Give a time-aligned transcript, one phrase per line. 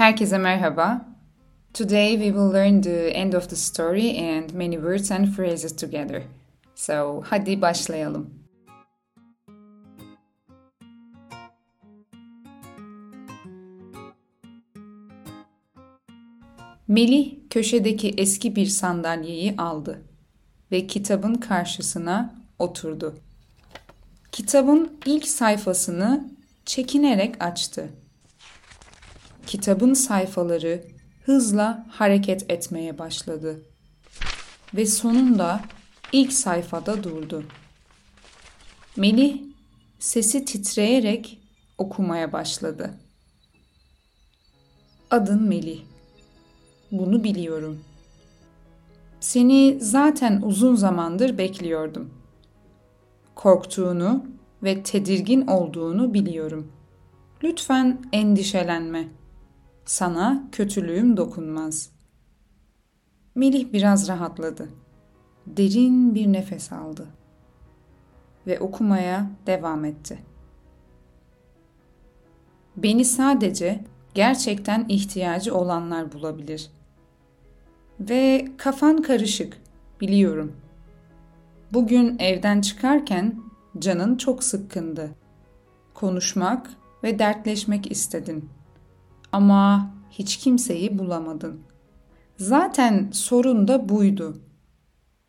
[0.00, 1.04] Herkese merhaba.
[1.74, 6.22] Today we will learn the end of the story and many words and phrases together.
[6.74, 8.30] So, hadi başlayalım.
[16.88, 20.02] Melih köşedeki eski bir sandalyeyi aldı
[20.72, 23.14] ve kitabın karşısına oturdu.
[24.32, 26.30] Kitabın ilk sayfasını
[26.64, 27.90] çekinerek açtı.
[29.46, 30.84] Kitabın sayfaları
[31.24, 33.62] hızla hareket etmeye başladı
[34.74, 35.60] ve sonunda
[36.12, 37.44] ilk sayfada durdu.
[38.96, 39.42] Melih
[39.98, 41.40] sesi titreyerek
[41.78, 42.90] okumaya başladı.
[45.10, 45.80] Adın Melih.
[46.92, 47.80] Bunu biliyorum.
[49.20, 52.10] Seni zaten uzun zamandır bekliyordum.
[53.34, 54.24] Korktuğunu
[54.62, 56.72] ve tedirgin olduğunu biliyorum.
[57.42, 59.08] Lütfen endişelenme.
[59.84, 61.90] Sana kötülüğüm dokunmaz.
[63.34, 64.68] Melih biraz rahatladı.
[65.46, 67.08] Derin bir nefes aldı
[68.46, 70.18] ve okumaya devam etti.
[72.76, 76.70] Beni sadece gerçekten ihtiyacı olanlar bulabilir.
[78.00, 79.56] Ve kafan karışık,
[80.00, 80.56] biliyorum.
[81.72, 83.42] Bugün evden çıkarken
[83.78, 85.10] canın çok sıkkındı.
[85.94, 86.70] Konuşmak
[87.04, 88.48] ve dertleşmek istedin.
[89.32, 91.60] Ama hiç kimseyi bulamadın.
[92.36, 94.38] Zaten sorun da buydu.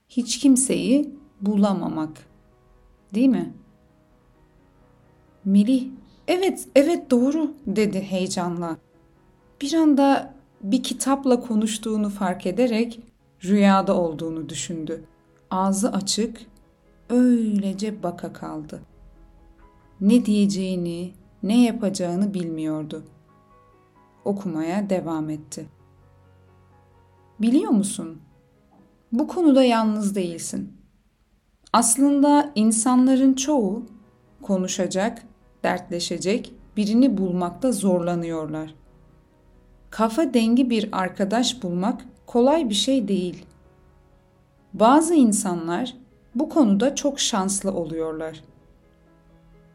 [0.10, 2.28] Hiç kimseyi bulamamak.
[3.14, 3.54] Değil mi?
[5.46, 5.88] Melih,
[6.28, 8.78] evet, evet doğru dedi heyecanla.
[9.62, 13.00] Bir anda bir kitapla konuştuğunu fark ederek
[13.44, 15.06] rüyada olduğunu düşündü.
[15.50, 16.42] Ağzı açık,
[17.10, 18.82] öylece baka kaldı.
[20.02, 21.14] Ne diyeceğini,
[21.44, 23.04] ne yapacağını bilmiyordu.
[24.26, 25.66] Okumaya devam etti.
[27.40, 28.22] Biliyor musun?
[29.12, 30.74] Bu konuda yalnız değilsin.
[31.74, 33.86] Aslında insanların çoğu
[34.42, 35.24] konuşacak,
[35.64, 38.76] dertleşecek birini bulmakta zorlanıyorlar.
[39.90, 43.46] Kafa dengi bir arkadaş bulmak kolay bir şey değil.
[44.74, 45.96] Bazı insanlar
[46.36, 48.44] bu konuda çok şanslı oluyorlar.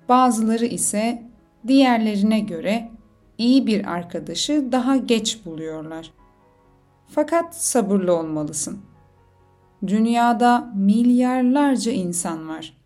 [0.09, 1.23] Bazıları ise
[1.67, 2.91] diğerlerine göre
[3.39, 6.13] iyi bir arkadaşı daha geç buluyorlar.
[7.07, 8.79] Fakat sabırlı olmalısın.
[9.87, 12.77] Dünyada milyarlarca insan var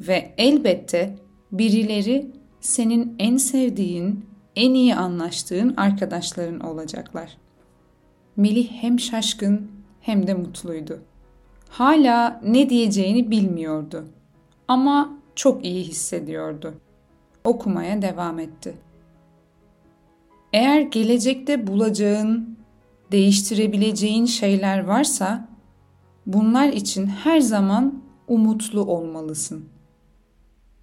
[0.00, 1.16] ve elbette
[1.52, 2.30] birileri
[2.60, 7.36] senin en sevdiğin, en iyi anlaştığın arkadaşların olacaklar.
[8.36, 9.70] Melih hem şaşkın
[10.00, 11.02] hem de mutluydu.
[11.68, 14.04] Hala ne diyeceğini bilmiyordu
[14.68, 16.74] ama çok iyi hissediyordu.
[17.44, 18.74] Okumaya devam etti.
[20.54, 22.58] Eğer gelecekte bulacağın,
[23.12, 25.48] değiştirebileceğin şeyler varsa
[26.26, 29.68] bunlar için her zaman umutlu olmalısın.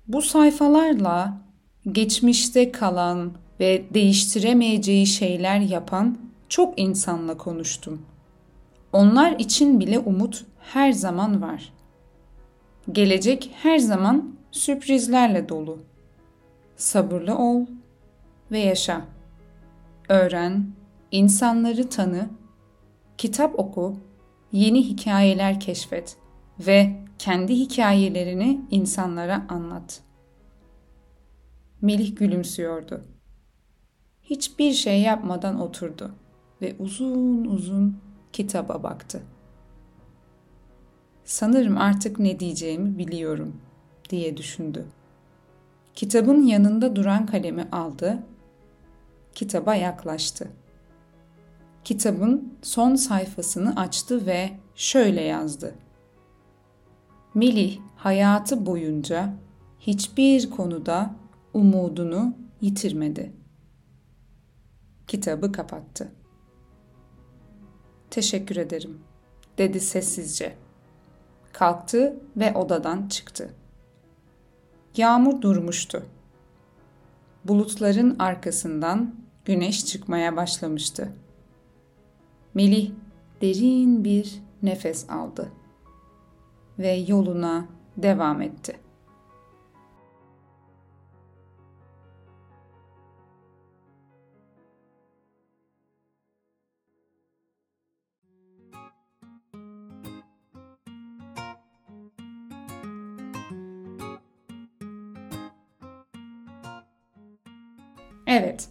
[0.08, 1.42] Bu sayfalarla
[1.92, 6.18] geçmişte kalan ve değiştiremeyeceği şeyler yapan
[6.50, 8.02] çok insanla konuştum.
[8.94, 11.74] Onlar için bile umut her zaman var.
[12.92, 15.80] Gelecek her zaman sürprizlerle dolu.
[16.76, 17.66] Sabırlı ol
[18.52, 19.21] ve yaşa.
[20.12, 20.68] Öğren,
[21.12, 22.30] insanları tanı,
[23.18, 23.98] kitap oku,
[24.52, 26.18] yeni hikayeler keşfet
[26.60, 30.02] ve kendi hikayelerini insanlara anlat.
[31.82, 33.06] Melih gülümsüyordu.
[34.24, 36.12] Hiçbir şey yapmadan oturdu
[36.62, 37.98] ve uzun uzun
[38.34, 39.22] kitaba baktı.
[41.24, 43.62] Sanırım artık ne diyeceğimi biliyorum
[44.10, 44.86] diye düşündü.
[45.96, 48.24] Kitabın yanında duran kalemi aldı,
[49.36, 50.52] kitaba yaklaştı.
[51.84, 55.76] Kitabın son sayfasını açtı ve şöyle yazdı.
[57.34, 59.34] Melih hayatı boyunca
[59.80, 61.16] hiçbir konuda
[61.54, 63.34] umudunu yitirmedi.
[65.08, 66.12] Kitabı kapattı.
[68.10, 69.00] Teşekkür ederim,
[69.58, 70.56] dedi sessizce.
[71.54, 73.54] Kalktı ve odadan çıktı.
[74.98, 76.06] Yağmur durmuştu.
[77.46, 81.14] Bulutların arkasından güneş çıkmaya başlamıştı.
[82.54, 82.92] Melih
[83.42, 85.52] derin bir nefes aldı
[86.80, 87.68] ve yoluna
[87.98, 88.80] devam etti.
[108.28, 108.70] Evet,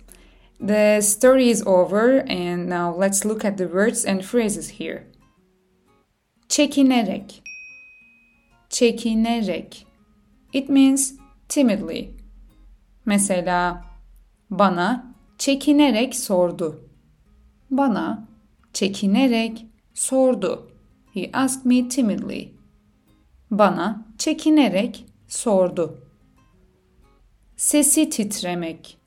[0.60, 5.06] The story is over and now let's look at the words and phrases here.
[6.48, 7.42] Çekinerek.
[8.70, 9.86] Çekinerek.
[10.52, 11.14] It means
[11.48, 12.10] timidly.
[13.06, 13.84] Mesela
[14.50, 16.80] bana çekinerek sordu.
[17.70, 18.28] Bana
[18.72, 20.70] çekinerek sordu.
[21.14, 22.54] He asked me timidly.
[23.50, 26.04] Bana çekinerek sordu.
[27.56, 28.99] Sesi titremek.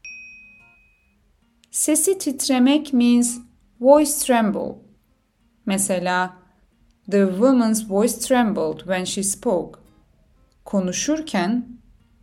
[1.74, 3.40] Sesi titremek means
[3.80, 4.76] voice tremble.
[5.66, 6.38] Mesela
[7.12, 9.80] the woman's voice trembled when she spoke.
[10.66, 11.66] Konuşurken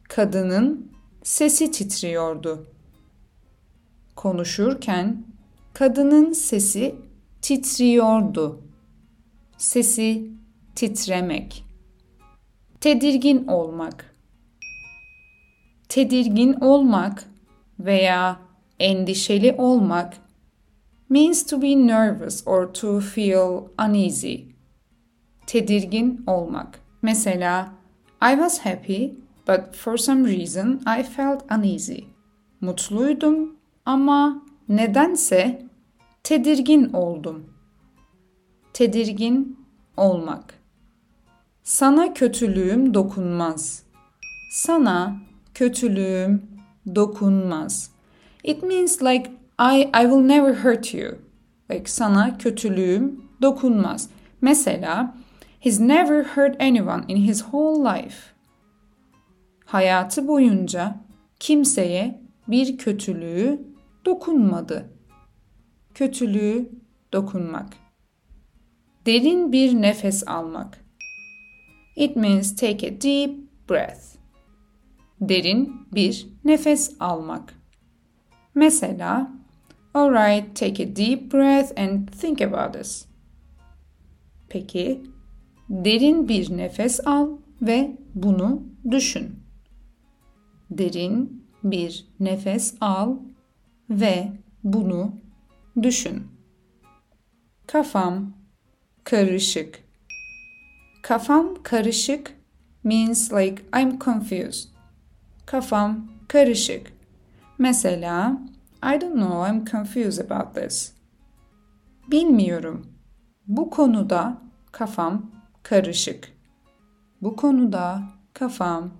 [0.09, 0.93] kadının
[1.23, 2.67] sesi titriyordu.
[4.17, 5.25] Konuşurken
[5.73, 6.95] kadının sesi
[7.43, 8.63] titriyordu.
[9.59, 10.31] Sesi
[10.75, 11.65] titremek.
[12.81, 14.17] Tedirgin olmak.
[15.89, 17.25] Tedirgin olmak
[17.79, 18.50] veya
[18.81, 20.17] endişeli olmak
[21.09, 24.37] means to be nervous or to feel uneasy.
[25.47, 26.81] Tedirgin olmak.
[27.03, 27.73] Mesela
[28.23, 29.15] I was happy
[29.49, 32.05] but for some reason I felt uneasy.
[32.61, 33.57] Mutluydum
[33.87, 35.63] ama nedense
[36.25, 37.45] tedirgin oldum.
[38.73, 39.59] Tedirgin
[39.97, 40.55] olmak.
[41.63, 43.83] Sana kötülüğüm dokunmaz.
[44.53, 45.17] Sana
[45.55, 46.43] kötülüğüm
[46.95, 47.91] dokunmaz.
[48.45, 51.19] It means like I I will never hurt you.
[51.71, 54.11] Like sana kötülüğüm dokunmaz.
[54.41, 55.15] Mesela
[55.61, 58.17] he's never hurt anyone in his whole life.
[59.65, 60.97] Hayatı boyunca
[61.41, 63.61] kimseye bir kötülüğü
[64.05, 64.91] dokunmadı.
[65.95, 66.71] Kötülüğü
[67.13, 67.77] dokunmak.
[69.07, 70.85] Derin bir nefes almak.
[71.97, 73.39] It means take a deep
[73.71, 74.17] breath.
[75.21, 77.60] Derin bir nefes almak.
[78.61, 79.31] Mesela,
[79.95, 83.07] alright, take a deep breath and think about this.
[84.49, 85.03] Peki,
[85.71, 87.29] derin bir nefes al
[87.63, 89.37] ve bunu düşün.
[90.71, 93.17] Derin bir nefes al
[93.91, 94.33] ve
[94.65, 95.13] bunu
[95.83, 96.27] düşün.
[97.67, 98.33] Kafam
[99.05, 99.85] karışık.
[101.03, 102.37] Kafam karışık
[102.85, 104.69] means like I'm confused.
[105.47, 107.00] Kafam karışık.
[107.61, 108.39] Mesela
[108.83, 110.93] I don't know, I'm confused about this.
[112.11, 112.87] Bilmiyorum.
[113.47, 114.39] Bu konuda
[114.73, 115.31] kafam
[115.63, 116.33] karışık.
[117.23, 118.03] Bu konuda
[118.35, 118.91] kafam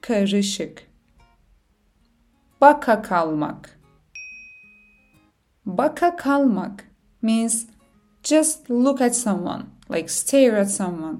[0.00, 0.86] karışık.
[2.60, 3.80] Baka kalmak.
[5.66, 6.84] Baka kalmak
[7.22, 7.66] means
[8.22, 11.18] just look at someone, like stare at someone.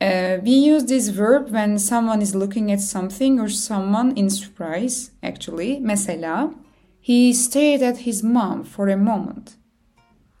[0.00, 5.10] Uh, we use this verb when someone is looking at something or someone in surprise,
[5.24, 5.80] actually.
[5.80, 6.54] Mesela,
[7.00, 9.56] he stared at his mom for a moment.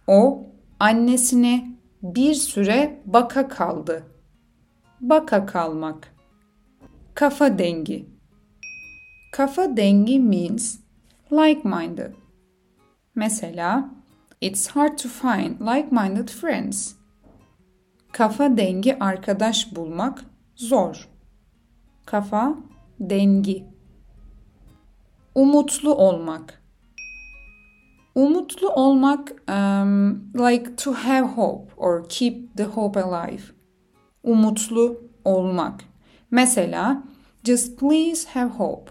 [0.06, 0.46] O,
[0.80, 4.02] annesine bir süre baka kaldı.
[5.00, 6.08] Baka kalmak.
[7.14, 8.06] Kafa dengi.
[9.32, 10.78] Kafa dengi means
[11.30, 12.14] like-minded.
[13.14, 13.90] Mesela,
[14.40, 16.97] it's hard to find like-minded friends.
[18.12, 20.24] Kafa dengi arkadaş bulmak
[20.56, 21.08] zor.
[22.06, 22.54] Kafa
[23.00, 23.64] dengi.
[25.34, 26.62] Umutlu olmak.
[28.14, 33.42] Umutlu olmak um, like to have hope or keep the hope alive.
[34.22, 35.84] Umutlu olmak.
[36.30, 37.02] Mesela
[37.44, 38.90] just please have hope.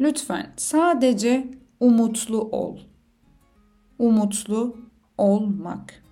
[0.00, 2.78] Lütfen sadece umutlu ol.
[3.98, 4.76] Umutlu
[5.18, 6.02] olmak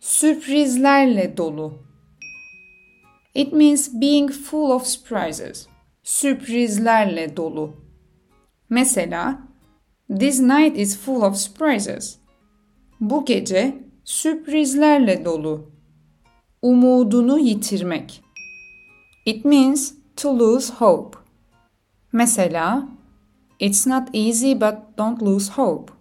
[0.00, 1.72] sürprizlerle dolu.
[3.34, 5.68] It means being full of surprises.
[6.02, 7.76] Sürprizlerle dolu.
[8.70, 9.38] Mesela,
[10.18, 12.18] this night is full of surprises.
[13.00, 15.70] Bu gece sürprizlerle dolu.
[16.62, 18.22] Umudunu yitirmek.
[19.26, 21.18] It means to lose hope.
[22.12, 22.88] Mesela,
[23.60, 25.92] it's not easy but don't lose hope.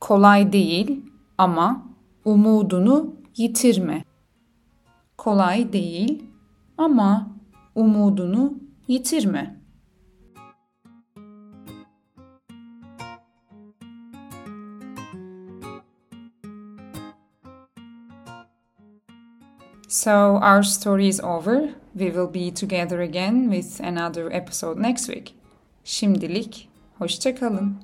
[0.00, 1.00] Kolay değil
[1.38, 1.93] ama
[2.24, 4.04] umudunu yitirme.
[5.16, 6.22] Kolay değil
[6.78, 7.30] ama
[7.74, 9.64] umudunu yitirme.
[19.88, 21.74] So our story is over.
[21.94, 25.34] We will be together again with another episode next week.
[25.84, 27.76] Şimdilik hoşça kalın.